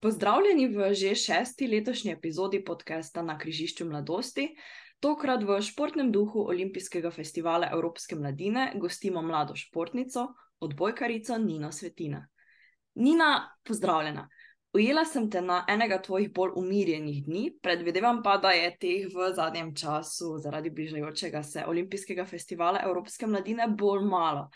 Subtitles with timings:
[0.00, 4.46] Pozdravljeni v že šesti letošnji epizodi podcasta Na križišču mladosti.
[5.00, 10.24] Tokrat v športnem duhu Olimpijskega festivala Evropske mladine gostimo mlado športnico,
[10.60, 12.22] odbojkarico Nino Svetina.
[12.94, 14.28] Nina, pozdravljena.
[14.72, 19.32] Ujela sem te na enega tvojih bolj umirjenih dni, predvidevam pa, da je teh v
[19.36, 24.48] zadnjem času zaradi bližajočega se Olimpijskega festivala Evropske mladine bolj malo.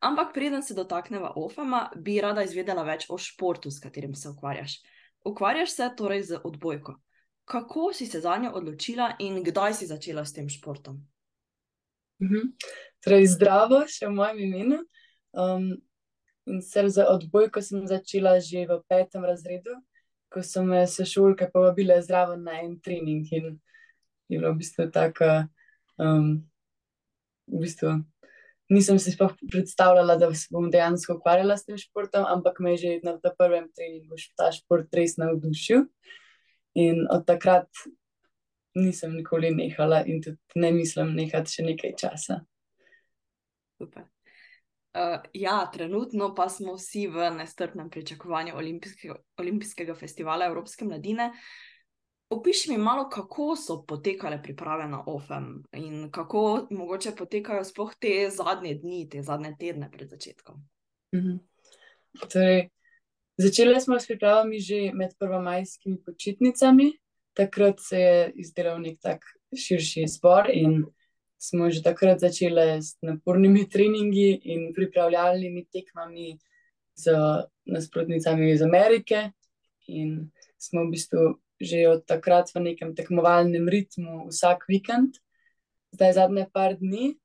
[0.00, 4.78] Ampak preden se dotakneva OFAM-a, bi rada izvedela več o športu, s katerim se ukvarjaš.
[5.26, 6.94] Ukvarjaš se torej z odbojko.
[7.44, 11.00] Kako si se za njo odločila in kdaj si začela s tem športom?
[12.22, 12.52] Mhm.
[13.04, 14.78] Torej, zdravo, še v mojem imenu.
[15.32, 15.70] Um,
[16.46, 19.76] in sicer za odbojko sem začela že v petem razredu,
[20.32, 23.26] ko so me sošolke povabile zraven na en trening.
[23.32, 23.58] In
[24.28, 25.48] je bilo v bistvu tako,
[25.98, 26.42] um,
[27.48, 27.98] v bistvu
[28.68, 32.82] nisem si sploh predstavljala, da se bom dejansko ukvarjala s tem športom, ampak me je
[32.82, 35.86] že na prvem treningu ta šport res navdušil.
[36.78, 37.68] In od takrat
[38.76, 42.42] nisem nikoli nehala, in tudi ne mislim nehati še nekaj časa.
[43.78, 44.06] Super.
[44.98, 51.32] Uh, ja, trenutno pa smo vsi v nestrpnem pričakovanju olimpijskega, olimpijskega festivala Evropske mladine.
[52.30, 58.28] Opiši mi malo, kako so potekale priprave na OFEM in kako mogoče potekajo sploh te
[58.30, 60.60] zadnje dni, te zadnje tedne pred začetkom.
[61.14, 61.38] Mhm.
[62.28, 62.68] Torej,
[63.36, 66.92] začeli smo s pripravami že med prvomajskimi počitnicami,
[67.32, 69.24] takrat se je izdelal nek tak
[69.56, 70.84] širši zbor in
[71.38, 76.38] smo že takrat začeli s napornimi treningi in pripravljalnimi tekmami
[76.94, 77.14] z
[77.64, 79.30] nasprotnicami iz Amerike.
[79.86, 85.18] In smo v bistvu že od takrat v nekem tekmovalnem ritmu vsak vikend,
[85.90, 87.18] zdaj zadnje par dni,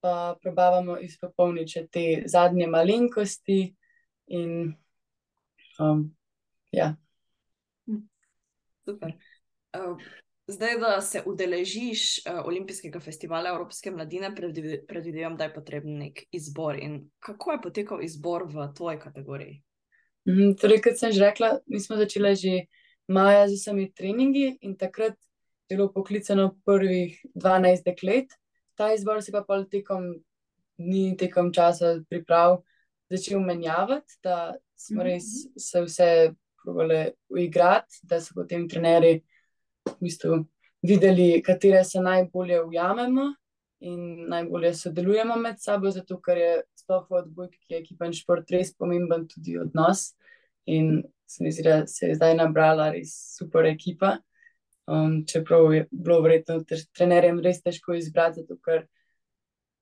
[0.00, 3.74] pa probavamo izpopolniti te zadnje malenkosti.
[4.28, 4.74] In,
[5.80, 6.04] um,
[6.72, 6.94] ja.
[8.84, 9.12] Super.
[9.76, 9.96] Uh,
[10.46, 14.34] zdaj, da se udeležiš uh, Olimpijskega festivala Evropske mladine,
[14.88, 16.76] predvidevam, da je potreben nek izbor.
[16.76, 19.62] In kako je potekal izbor v tvoji kategoriji?
[20.28, 22.54] Mm, torej, kot sem že rekla, mi smo začeli že
[23.08, 25.16] maja z vsemi treningi in takrat
[25.68, 28.32] je bilo poklicano prvih 12 deklet.
[28.74, 30.12] Ta izbor se pa pol tekom
[30.78, 32.62] dni, tekom časa priprav
[33.10, 36.10] začel menjavati, da smo res se vse
[36.62, 39.22] probali uigrati, da so potem trenerji
[39.88, 40.44] v bistvu
[40.82, 43.32] videli, katere se najbolje ujamemo.
[43.80, 48.50] In najbolje sodelujemo med sabo, zato ker je sploh v odbojki, ki je ekipen šport,
[48.50, 50.16] res pomemben tudi odnos.
[50.66, 54.16] In se mi zdi, da se je zdaj nabrala res super ekipa.
[54.88, 56.62] Um, čeprav je bilo verjetno
[56.96, 58.86] trenerjem res težko izbrati, zato ker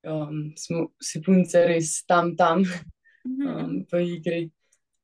[0.02, 3.46] um, smo si punce res tam, tam mhm.
[3.46, 4.42] um, v igri.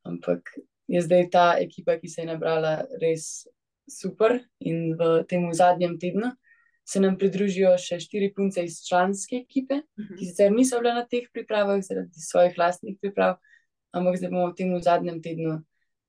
[0.02, 0.56] Ampak
[0.90, 3.46] je zdaj ta ekipa, ki se je nabrala, res
[3.86, 4.40] super.
[4.66, 6.34] In v tem zadnjem tednu
[6.82, 10.16] se nam pridružijo še štiri punce iz članske ekipe, mhm.
[10.18, 13.38] ki sicer niso bile na teh pripravah zaradi svojih lastnih priprav,
[13.94, 15.60] ampak zdaj bomo v tem zadnjem tednu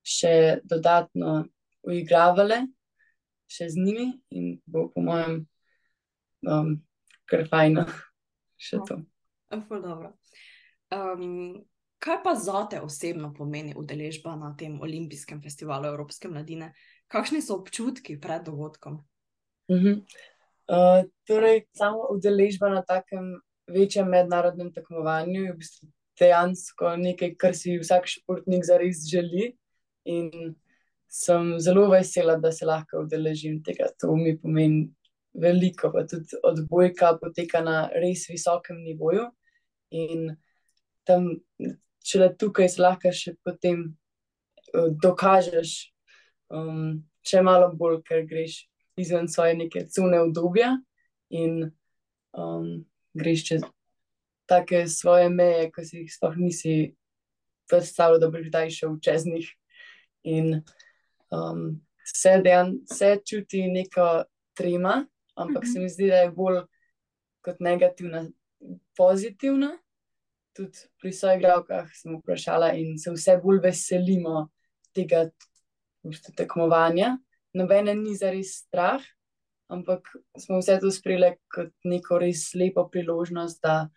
[0.04, 1.44] še dodatno
[1.88, 2.68] uigravale,
[3.50, 5.44] še z njimi, in bo, po mojem,
[6.48, 6.76] um,
[7.30, 7.86] kar fajno
[8.60, 9.00] še to.
[10.94, 11.64] Um,
[12.04, 16.74] kaj pa za te osebno pomeni udeležba na tem olimpijskem festivalu Evropske mladine?
[17.08, 19.04] Kakšni so občutki pred dogodkom?
[19.68, 20.02] Uh -huh.
[20.68, 25.88] uh, torej, samo udeležba na takem večjem mednarodnem tekmovanju je v bistvu
[26.20, 29.54] dejansko nekaj, kar si vsak športnik zares želi.
[30.06, 30.56] In
[31.08, 33.92] sem zelo vesela, da se lahko udeležim tega.
[34.02, 34.88] To mi pomeni
[35.34, 39.28] veliko, pa tudi odbojka poteka na res visokem nivoju.
[39.94, 40.32] In
[41.06, 41.30] tam,
[42.04, 43.86] če le tukaj, se lahko še potem
[44.74, 45.76] uh, dokažeš,
[46.54, 48.64] um, še malo bolj, ker greš
[49.00, 50.76] izven svoje neke cune obdobja
[51.34, 51.64] in
[52.38, 52.86] um,
[53.18, 53.64] greš čez
[54.50, 56.78] take svoje meje, ki si jih sploh nisi
[57.70, 59.54] predstavljal, da bi kdaj šel čez njih
[60.24, 60.62] in
[61.32, 65.06] um, se, dejan, se čuti neka trema,
[65.36, 65.74] ampak mm -hmm.
[65.74, 66.62] se mi zdi, da je bolj
[67.42, 68.26] kot negativna,
[68.98, 69.78] pozitivna.
[70.54, 74.50] Tudi pri svojih glavkah smo vprašali in se vse bolj veselimo
[74.94, 75.30] tega
[76.38, 77.18] tekmovanja.
[77.54, 79.02] Nobene ni za res strah,
[79.68, 80.02] ampak
[80.38, 83.90] smo vse to sprejeli kot neko res lepo priložnost, da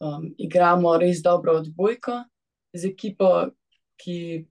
[0.00, 2.24] um, igramo res dobro odbojko
[2.72, 3.50] z ekipo,
[3.96, 4.46] ki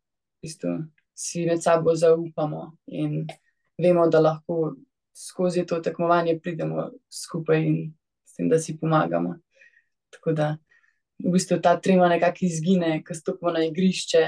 [0.47, 0.77] bistvu,
[1.13, 3.27] si med sabo zaupamo in
[3.77, 4.75] vemo, da lahko
[5.13, 7.77] skozi to tekmovanje pridemo skupaj in
[8.25, 9.35] s tem, da si pomagamo.
[10.13, 10.49] Tako da
[11.19, 14.27] v bistvu ta trema nekako izgine, ko stopimo na igrišče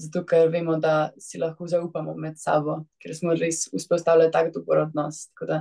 [0.00, 4.86] zato ker vemo, da si lahko zaupamo med sabo, ker smo res vzpostavili tak dober
[4.86, 5.26] odnos.
[5.32, 5.58] Tako da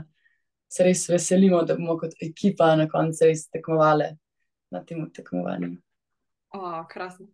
[0.71, 4.07] se res veselimo, da bomo kot ekipa na koncu res tekmovali
[4.71, 5.73] na tem tekmovanju.
[6.55, 7.27] Oh, krasno.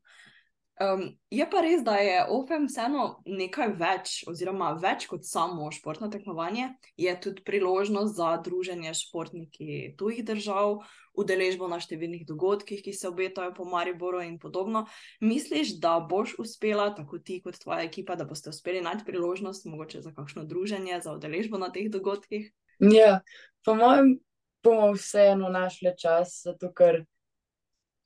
[0.76, 6.10] Um, je pa res, da je OFM vseeno nekaj več, oziroma več kot samo športno
[6.12, 10.82] tekmovanje, je tudi priložnost za druženje športniki tujih držav,
[11.16, 14.84] udeležbo na številnih dogodkih, ki se obetajo po Mariboru in podobno.
[15.24, 20.04] Misliš, da boš uspela, tako ti kot tvoja ekipa, da boste uspeli najti priložnost, mogoče
[20.04, 22.52] za kakšno druženje, za udeležbo na teh dogodkih?
[22.84, 23.22] Ja,
[23.64, 24.18] po mojem,
[24.60, 27.06] bomo vseeno našli čas, zato ker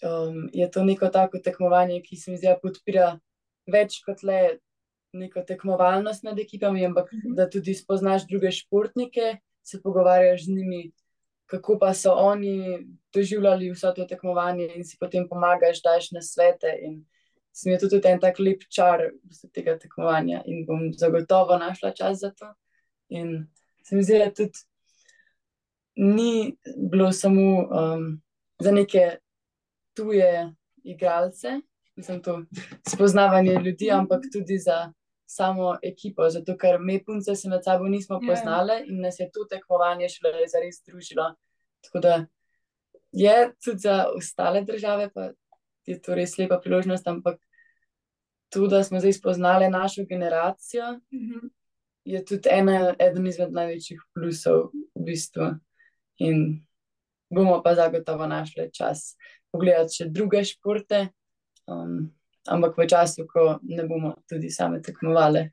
[0.04, 3.12] um, je to neko tako tekmovanje, ki se mi zdi, da podpira
[3.68, 4.60] več kot le
[5.14, 7.36] neko tekmovalnost med ekipami, ampak mm -hmm.
[7.36, 10.92] da tudi spoznaš druge športnike, se pogovarjaš z njimi,
[11.46, 16.78] kako pa so oni doživljali vso to tekmovanje, in si potem pomagaš, daš na svete.
[16.82, 17.06] In
[17.52, 19.10] sem je tudi en tak lep čar
[19.54, 22.54] tega tekmovanja, in bom zagotovo našla čas za to.
[23.10, 23.48] In
[23.84, 24.60] se mi zdi, da tudi
[25.96, 28.22] ni bilo samo um,
[28.60, 29.18] za neke
[30.00, 30.54] tuje
[30.84, 31.60] igralce,
[31.96, 32.42] mislim, to
[32.88, 34.94] spoznavanje ljudi, ampak tudi za
[35.26, 36.30] samo ekipo.
[36.30, 38.28] Zato, ker me punce se med sabo nismo ja.
[38.28, 41.34] poznale in nas je to tekmovanje šele zares družilo.
[41.86, 42.16] Tako da
[43.12, 45.30] je tudi za ostale države, pa
[45.86, 47.38] je to res lepa priložnost, ampak
[48.50, 50.92] tudi, da smo zdaj spoznali našo generacijo.
[51.14, 51.50] Mm -hmm.
[52.04, 55.52] Je tudi ena, eden izmed največjih plusov, v bistvu.
[56.18, 56.66] In
[57.30, 59.16] bomo pa zagotovo našli čas,
[59.52, 61.08] pogledati še druge športe,
[61.68, 62.10] um,
[62.50, 65.46] ampak v času, ko ne bomo tudi same tekmovali.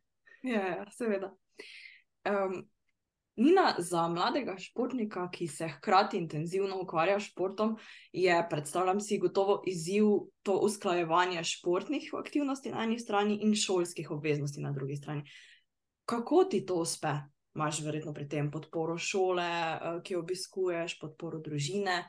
[0.46, 1.32] Ja, ja seveda.
[2.26, 2.64] Um,
[3.36, 7.74] Nina, za mladega športnika, ki se hkrati intenzivno ukvarja s športom,
[8.12, 10.04] je, predstavljam si, gotovo izziv
[10.42, 15.22] to usklajevanje športnih aktivnosti na eni strani in šolskih obveznosti na drugi strani.
[16.04, 17.12] Kako ti to uspe?
[17.54, 22.04] Imáš verjetno pri tem podporo šole, eh, ki jo obiskuješ, podporo družine.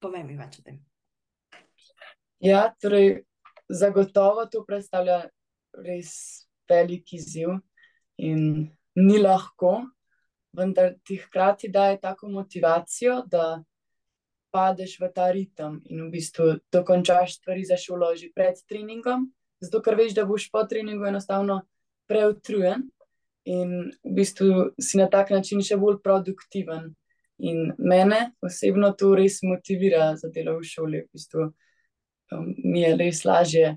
[0.00, 0.80] Povej mi več o tem.
[2.40, 3.24] Ja, torej,
[3.68, 5.22] zagotovo to predstavlja
[5.84, 6.12] res
[6.68, 7.56] velik izziv
[8.18, 9.86] in ni lahko,
[10.56, 13.62] vendar ti hkrati daje tako motivacijo, da
[14.52, 19.26] padeš v ta ritem in v bistvu dokončaš stvari za šolo že pred treningom,
[19.60, 21.60] zato ker veš, da boš po treningu enostavno
[22.08, 22.86] preutrujen
[23.44, 26.94] in v bistvu si na tak način še bolj produktiven.
[27.38, 31.02] In mene osebno to res motivira za delo v šoli.
[31.04, 31.50] V bistvu,
[32.32, 33.76] um, mi je res lažje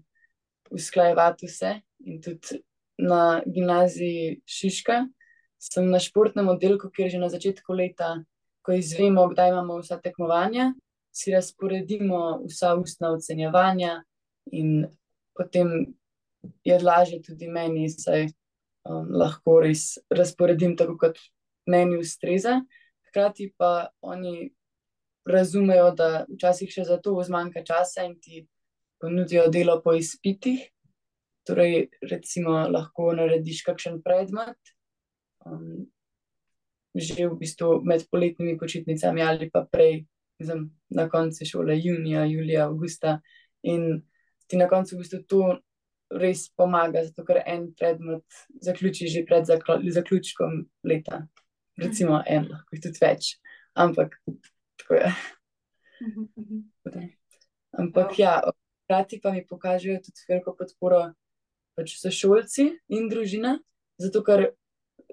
[0.72, 1.80] usklajevati vse.
[2.06, 2.62] In tudi
[3.00, 5.06] na gimnaziji Šiška
[5.60, 8.24] sem na športnem oddelku, kjer že na začetku leta,
[8.63, 10.72] ko izvemo, kdaj imamo vsa tekmovanja,
[11.12, 14.04] si razporedimo vsa ustna ocenjevanja,
[14.51, 14.88] in
[15.36, 15.96] potem
[16.63, 18.30] je lažje tudi meni, saj
[18.88, 21.19] um, lahko res razporedim tako, kot
[21.68, 22.62] meni ustreza.
[23.10, 24.51] Hkrati pa oni
[25.29, 28.43] razumejo, da včasih še za to zmanjka časa in ti
[29.01, 30.65] ponudijo delo po izpitih.
[31.47, 34.73] Torej, recimo, lahko narediš kakšen predmet,
[35.45, 35.87] um,
[36.93, 40.03] že v bistvu med poletnimi počitnicami ali pa prej,
[40.39, 43.19] znam, na koncu šole, junija, julija, avgusta.
[43.63, 44.03] In
[44.47, 45.41] ti na koncu v bistvu to
[46.09, 48.25] res pomaga, zato ker en predmet
[48.65, 51.25] zaključi že pred zaključkom leta.
[51.79, 53.36] Recimo en, lahko jih tudi več,
[53.77, 54.17] ampak
[54.89, 55.13] tako je.
[57.72, 58.41] Ampak ja,
[58.84, 61.13] hkrati pa mi pokažejo tudi veliko podporo
[61.77, 63.60] pač sošolci in družina,
[64.01, 64.50] zato ker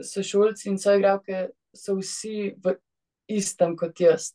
[0.02, 2.76] sošolci in soigravke so vsi v
[3.28, 4.32] istem kot jaz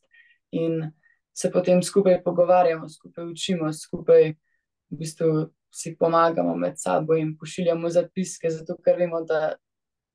[0.51, 0.91] in
[1.33, 4.33] se potem skupaj pogovarjamo, skupaj učimo, skupaj
[4.91, 9.55] v bistvu si pomagamo med sabo in pošiljamo zapiske, zato ker vemo, da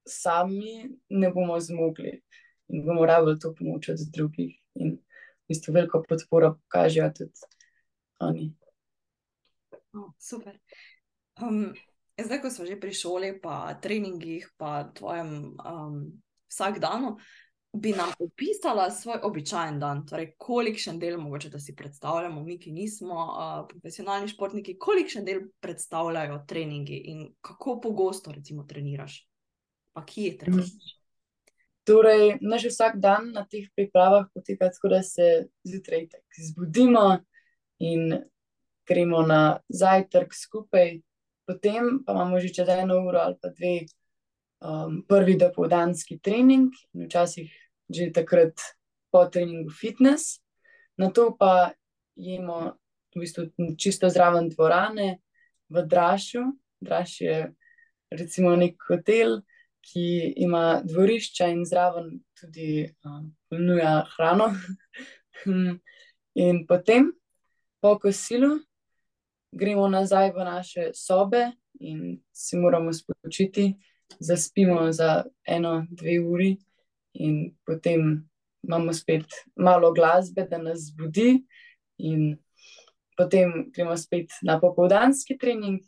[0.06, 2.20] sami ne bomo zmogli
[2.68, 4.54] in bomo rabili to pomoč od drugih.
[4.74, 4.85] In
[5.46, 7.50] v bistvu veliko podporo pokažejo tudi
[8.18, 8.50] oni.
[9.94, 10.58] Oh, super.
[11.40, 11.72] Um,
[12.18, 16.00] zdaj, ko smo že pri šoli, pa treningih, pa tvojem um,
[16.50, 17.16] vsakdanu,
[17.76, 22.72] bi nam opisala svoj običajen dan, torej kolikšen del, mogoče da si predstavljamo, mi, ki
[22.72, 29.20] nismo uh, profesionalni športniki, kolikšen del predstavljajo treningi in kako pogosto, recimo, treniraš,
[29.92, 30.95] pa kje treniraš.
[31.86, 37.22] Torej, naš vsak dan na teh pripravah poteka tako, da se zjutraj zbudimo
[37.78, 38.10] in
[38.88, 41.00] gremo na zajtrk skupaj,
[41.46, 43.86] potem pa imamo že čez eno uro ali pa dve
[44.60, 47.50] um, prvi dopoldanski trening, in včasih
[47.88, 48.58] že takrat
[49.10, 50.42] po treningu fitness,
[50.98, 51.70] na to pa
[52.16, 52.74] jemo
[53.14, 55.22] v bistvu čisto zraven dvorane
[55.70, 56.42] v Drašu,
[56.80, 57.36] Draž je
[58.10, 59.40] recimo nek hotel,
[59.86, 62.88] ki ima dvorišča in zraven tudi
[63.48, 64.48] ponuja uh, hrano.
[66.46, 67.12] in potem,
[67.80, 68.58] po kosilu,
[69.52, 73.74] gremo nazaj v naše sobe in si moramo spočiti,
[74.20, 76.56] zaspimo za eno, dve uri,
[77.12, 78.28] in potem
[78.62, 79.26] imamo spet
[79.56, 81.44] malo glasbe, da nas zbudi,
[81.98, 82.36] in
[83.16, 85.80] potem gremo spet na popoldanski trening,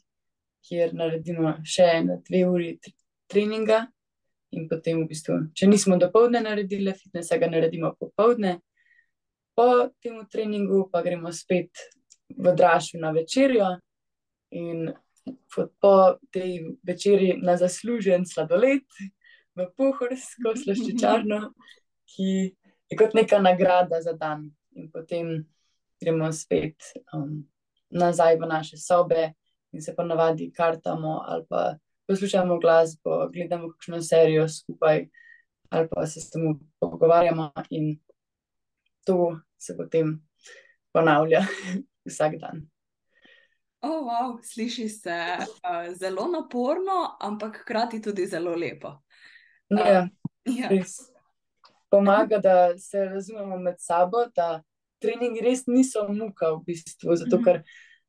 [0.68, 2.72] kjer naredimo še eno, dve uri
[3.30, 3.86] treninga.
[4.56, 8.54] In potem, v bistvu, če nismo do povdne naredili fitnesa, ga naredimo popovdne,
[9.58, 11.82] po tem treningu pa gremo spet
[12.32, 13.74] v Dražju na večerjo
[14.56, 14.88] in
[15.82, 18.86] po tej večerji na zaslužen sladoled,
[19.58, 21.40] v pohorsko slaščičarno,
[22.08, 22.28] ki
[22.88, 24.46] je kot neka nagrada za dan.
[24.78, 25.42] In potem
[25.98, 27.42] gremo spet um,
[27.90, 29.32] nazaj v naše sobe
[29.74, 31.62] in se ponavadi kartamo ali pa
[32.08, 35.08] poslušamo glasbo, gledamo kakšno serijo skupaj
[35.68, 36.42] ali pa se s tem
[36.80, 37.98] pogovarjamo in
[39.06, 40.28] to se potem
[40.92, 41.40] ponavlja
[42.08, 42.68] vsak dan.
[43.80, 48.88] Oh, wow, sliši se uh, zelo naporno, ampak hkrati tudi zelo lepo.
[49.70, 50.08] Uh, ja,
[50.44, 50.68] ja.
[51.90, 54.62] Pomaga, da se razumemo med sabo, da
[54.98, 57.44] treningi res niso muka, v bistvu, zato mhm.
[57.44, 57.62] ker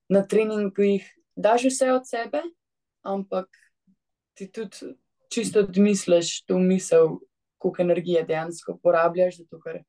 [0.10, 2.42] na treningih daš vse od sebe,
[3.06, 3.48] ampak
[4.40, 4.96] ti tudi
[5.32, 7.18] čisto odmisliš to misel,
[7.58, 9.82] koliko energije dejansko porabljaš, zato ker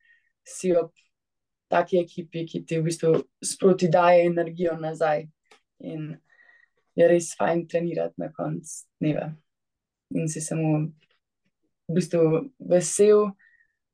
[0.46, 0.90] si ob
[1.70, 3.12] taki ekipi, ki ti v bistvu
[3.44, 5.28] sproti daje energijo nazaj.
[5.86, 6.16] In
[6.98, 9.30] je res fajn trenirati na koncu dneva.
[10.18, 10.72] In si samo
[11.86, 13.30] v bistvu vesel,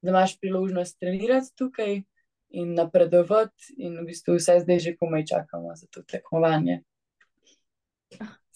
[0.00, 2.00] da imaš priložnost trenirati tukaj
[2.56, 6.80] in napredovati, in v bistvu vse zdaj že komaj čakamo za to tekmovanje.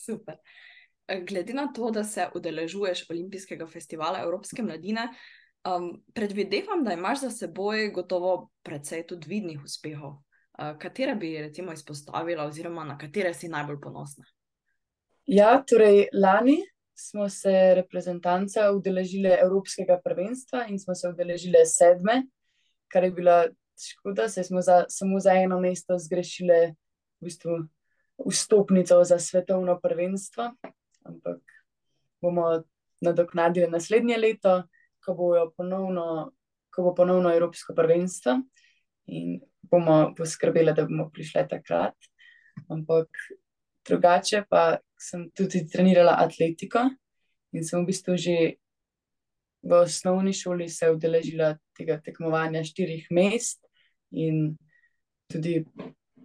[0.07, 0.41] Super.
[1.29, 5.09] Glede na to, da se udeležuješ olimpijskega festivala Evropske mladine,
[5.65, 10.11] um, predvidevam, da imaš za seboj gotovo precej tudi vidnih uspehov.
[10.11, 14.25] Uh, katere bi recimo izpostavila, oziroma na katere si najbolj ponosna?
[15.27, 16.59] Ja, torej lani
[16.95, 22.23] smo se reprezentance udeležile Evropskega prvenstva in smo se udeležile sedme,
[22.89, 23.45] kar je bila
[23.89, 26.75] škoda, saj smo za, samo za eno mesto zgrešile
[27.21, 27.57] v bistvu
[28.29, 30.51] vstopnico za svetovno prvenstvo.
[31.11, 31.57] Ampak
[32.23, 32.63] bomo
[33.01, 34.63] nadoknadili naslednje leto,
[35.05, 35.15] ko,
[35.57, 36.33] ponovno,
[36.71, 38.37] ko bo ponovno Evropsko prvenstvo
[39.11, 39.41] in
[39.71, 41.97] bomo poskrbeli, da bomo prišli takrat.
[42.69, 43.09] Ampak
[43.89, 46.85] drugače pa sem tudi trenirala atletiko
[47.57, 48.37] in sem v bistvu že
[49.63, 53.65] v osnovni šoli se udeležila tega tekmovanja štirih mest
[54.11, 54.57] in
[55.29, 55.65] tudi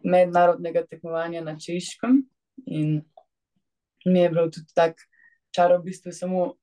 [0.03, 2.23] mednarodnega tekmovanja na češkem.
[2.65, 3.01] In
[4.05, 5.01] mi je bilo tudi tako
[5.55, 6.53] čaro, v bistvu samo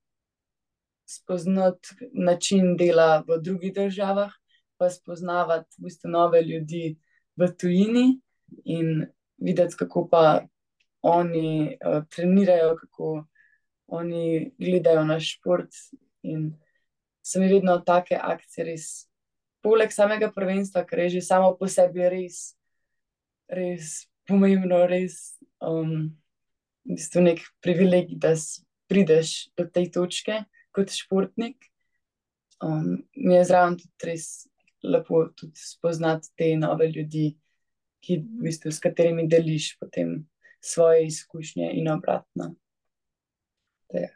[1.07, 4.33] spoznati način dela v drugih državah,
[4.77, 6.97] pa spoznavati v bistvu nove ljudi
[7.37, 8.21] v tujini
[8.65, 9.07] in
[9.37, 10.43] videti, kako pa
[11.03, 13.25] oni uh, trenirajo, kako
[13.87, 15.71] oni gledajo na šport.
[16.23, 16.53] In
[17.23, 18.87] so mi vedno take akcije res
[19.63, 22.55] poleg samega prvenstva, ker je že samo po sebi res,
[23.49, 26.11] res pomembno, res um,
[26.85, 28.35] v bistvu nek privilegij, da
[28.91, 30.43] prideš do te točke
[30.75, 31.69] kot športnik.
[32.63, 34.27] Um, mi je zraven tudi res
[34.83, 37.33] lepo tudi spoznati te nove ljudi,
[38.03, 40.25] ki, v bistvu, s katerimi deliš potem
[40.63, 42.55] svoje izkušnje in obratno.
[43.91, 44.09] Te.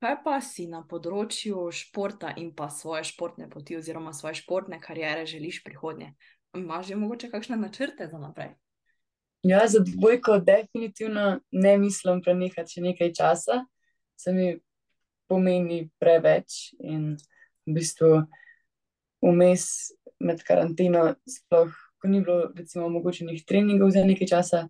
[0.00, 5.24] Kaj pa si na področju športa in pa svoje športne poti, oziroma svoje športne kariere,
[5.28, 6.14] želiš prihodnje?
[6.56, 8.54] Imaš že mogoče kakšne načrte za naprej?
[9.42, 13.60] Ja, za dvojko definitivno ne mislim prenehati še nekaj časa,
[14.16, 14.54] se mi
[15.28, 17.16] pomeni preveč in
[17.66, 18.10] v bistvu
[19.22, 19.66] vmes
[20.22, 21.74] med karanteno, sploh
[22.06, 24.68] ko ni bilo recimo omogočenih treningov za nekaj časa,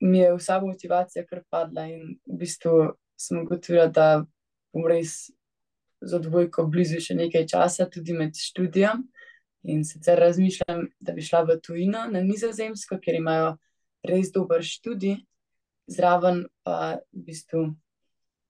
[0.00, 4.24] mi je vsa motivacija kar padla in v bistvu sem ugotovila, da
[4.72, 5.30] bom res
[6.04, 9.06] za dvojko blizu še nekaj časa, tudi med študijem.
[9.66, 13.56] In sicer razmišljam, da bi šla v tujino na Nizozemsko, ker imajo
[14.06, 15.18] res dober študij,
[15.90, 17.64] zraven pa v bistvu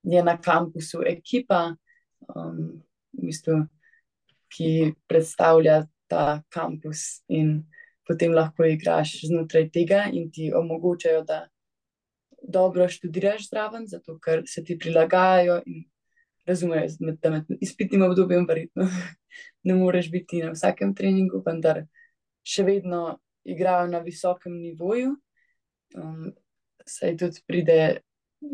[0.06, 1.76] je na kampusu ekipa,
[2.28, 2.61] um,
[3.16, 3.62] v bistvu,
[4.52, 7.64] ki predstavlja ta kampus, in
[8.06, 11.46] potem lahko igraš znotraj tega, in ti omogočajo, da
[12.42, 15.85] dobro študiraš zraven, zato ker se ti prilagajajo in
[16.47, 16.88] razumejo,
[17.23, 18.88] da med izpitnim obdobjem verjetno
[19.67, 21.85] ne moreš biti na vsakem treningu, vendar
[22.47, 25.15] še vedno igrajo na visokem nivoju.
[25.97, 26.33] Um,
[26.87, 27.79] saj tudi pride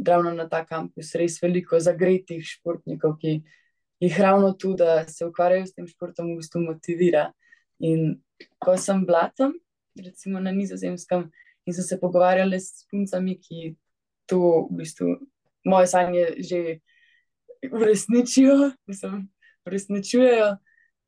[0.07, 3.43] ravno na ta kampus res veliko zagretih športnikov, ki
[4.03, 7.31] jih ravno tu, da se ukvarjajo s tem športom, v bistvu motivira.
[7.83, 8.23] In
[8.63, 9.55] ko sem bila tam,
[9.99, 11.29] recimo na Nizozemskem,
[11.67, 13.75] in sem se pogovarjala s puncami, ki
[14.27, 15.17] to v bistvu
[15.65, 16.81] moje sanje že
[17.73, 19.29] uresničijo, mislim,
[19.67, 20.57] uresničujejo,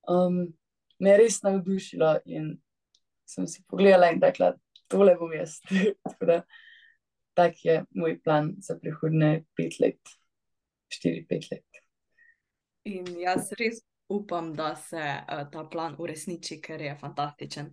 [0.09, 0.55] um,
[0.99, 2.53] me je res navdušilo in
[3.27, 4.53] sem si pogledala in rekla,
[4.89, 5.59] tole bom jaz.
[7.35, 9.99] tak je moj plan za prihodne pet let,
[10.89, 11.83] štiri, pet let.
[12.85, 17.73] In jaz res upam, da se uh, ta plan uresniči, ker je fantastičen.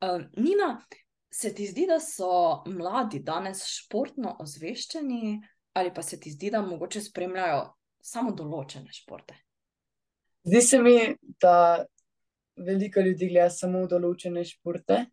[0.00, 0.78] Uh, Nina,
[1.30, 5.40] se ti zdi, da so mladi danes športno ozveščeni,
[5.76, 7.60] ali pa se ti zdi, da mogoče spremljajo
[8.00, 9.36] samo določene športe?
[10.48, 10.96] Zdi se mi,
[11.42, 11.84] da
[12.56, 15.04] veliko ljudi gleda samo določene športe,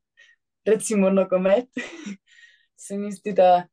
[0.65, 1.69] recimo nogomet.
[2.85, 3.65] se mi zdi, da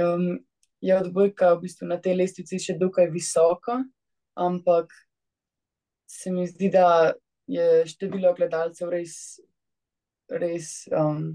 [0.00, 0.38] um,
[0.84, 3.78] je odbojka v bistvu na tej lestvici še dokaj visoko,
[4.36, 4.92] ampak
[6.06, 7.14] se mi zdi, da
[7.50, 9.16] je število gledalcev res,
[10.30, 11.26] res um,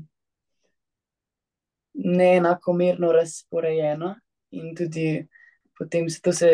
[1.94, 4.14] neenakomerno razporejeno,
[4.56, 5.10] in tudi
[5.78, 6.50] potem se to se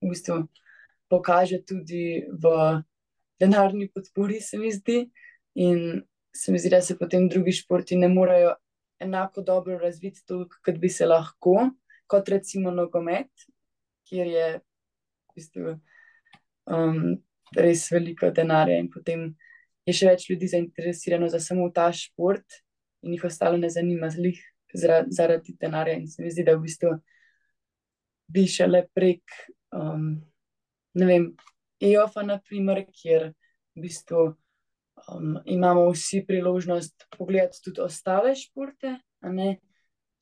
[0.00, 0.44] v bistvu
[1.10, 2.82] pokaže tudi v
[3.40, 5.04] denarni podpori, se mi zdi.
[5.54, 6.02] In
[6.32, 8.54] se mi zdi, da se potem drugi športi ne morejo
[9.00, 10.22] enako dobro razviti,
[10.64, 11.70] kot bi se lahko,
[12.06, 13.30] kot recimo nogomet,
[14.06, 15.74] kjer je v bistvu,
[16.70, 17.16] um,
[17.56, 19.30] res veliko denarja in potem
[19.88, 22.60] je še več ljudi zainteresirano za samo ta šport,
[23.02, 24.38] in jih ostalo ne zanima zlih
[24.74, 25.96] zaradi denarja.
[25.98, 26.92] In se mi zdi, da v bistvu
[28.30, 29.24] bi šele prek,
[29.76, 30.12] um,
[30.94, 31.26] ne vem,
[31.80, 33.30] EOF-a, naprimer, kjer
[33.76, 34.26] v bistvu
[35.08, 38.96] um, imamo vsi priložnost pogledati tudi ostale športe,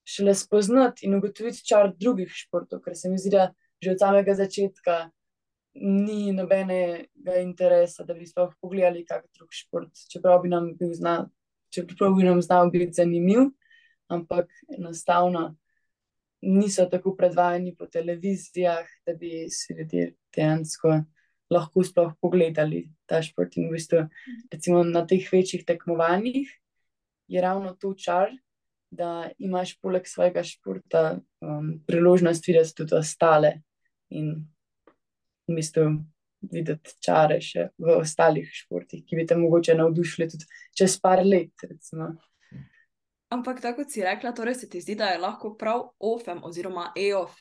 [0.08, 3.52] šele spoznati in ugotoviti čar drugih športov, ker se mi zdi, da
[3.82, 5.10] že od samega začetka
[5.78, 11.28] ni nobenega interesa, da bi sploh pogledali kak drug šport, čeprav bi nam bil znal,
[11.70, 13.50] čeprav bi nam znal biti zanimiv,
[14.08, 15.56] ampak enostavno
[16.40, 21.00] niso tako predvajani po televizijah, da bi si ljudje dejansko
[21.50, 23.56] lahko sploh pogledali ta šport.
[23.56, 24.04] In v bistvu,
[24.52, 26.50] recimo na teh večjih tekmovanjih
[27.28, 28.32] je ravno to čar,
[28.90, 33.60] da imaš poleg svojega športa um, priložnost videti tudi ostale
[34.08, 34.30] in
[35.48, 35.90] v bistvu
[36.52, 41.52] videti čare še v ostalih športih, ki bi te mogoče navdušili tudi čez par let.
[41.68, 42.14] Recimo.
[43.28, 47.34] Ampak tako si rekla, torej se ti zdi, da je lahko prav OFEM oziroma EOF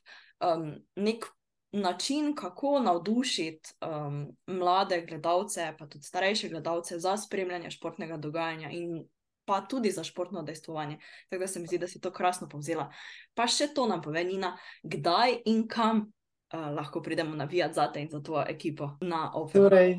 [0.44, 1.26] um, nek
[1.72, 9.06] način, kako navdušiti um, mlade gledalce, pa tudi starejše gledalce za spremljanje športnega dogajanja in
[9.46, 10.98] pa tudi za športno dejstvovanje.
[11.30, 12.92] Tako da se mi zdi, da si to krasno povzela.
[13.34, 18.02] Pa še to nam pove, Nina, kdaj in kam uh, lahko pridemo navijati za te
[18.02, 19.64] in za tvojo ekipo na OFEM.
[19.64, 19.96] Torej,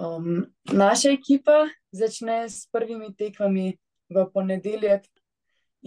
[0.00, 3.76] um, naša ekipa začne s prvimi tekmami
[4.10, 5.06] v ponedeljek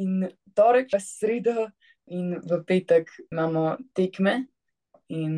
[0.01, 1.67] in torek, v sredo.
[2.08, 4.45] In v petek imamo tekme,
[5.12, 5.34] in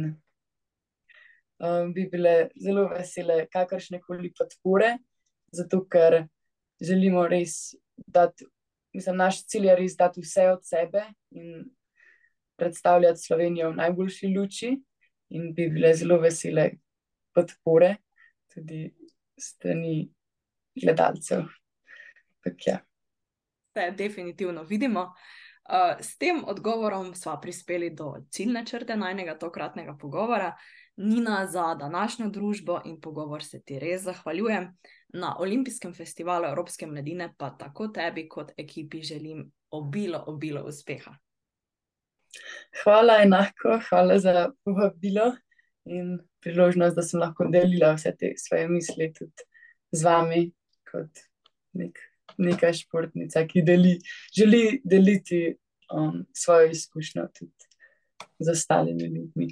[1.58, 4.92] um, bi bile zelo vesele kakršne koli podpore,
[5.50, 6.28] zato ker
[6.78, 8.46] želimo res dati,
[8.94, 11.66] mislim, naš cilj je res dati vse od sebe in
[12.62, 14.70] predstavljati Slovenijo v najboljši luči,
[15.30, 16.70] in bi bile zelo vesele
[17.34, 17.96] podpore
[18.54, 18.92] tudi
[19.38, 20.04] strani
[20.78, 21.50] gledalcev.
[22.44, 22.80] Tak, ja.
[23.70, 25.02] Vse definitivno vidimo.
[25.70, 30.56] Uh, s tem odgovorom smo prispeli do ciljne črte najnega tokratnega pogovora.
[30.98, 34.78] Nina, za današnjo družbo in pogovor se ti res zahvaljujem.
[35.14, 41.14] Na Olimpijskem festivalu Evropske mladine pa tako tebi kot ekipi želim obilo, obilo uspeha.
[42.84, 45.32] Hvala enako, hvala za povabilo
[45.86, 49.48] in priložnost, da sem lahko delila vse te svoje misli tudi
[49.92, 50.52] z vami
[50.92, 51.24] kot
[51.74, 52.09] nek
[52.40, 53.98] neka športnica, ki deli,
[54.36, 55.42] želi deliti
[55.94, 57.68] um, svojo izkušnjo tudi
[58.40, 59.50] z ostalimi ljudmi.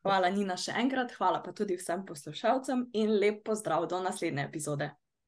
[0.00, 4.88] Hvala, Nina, še enkrat, hvala pa tudi vsem poslušalcem in lep pozdrav do naslednje epizode.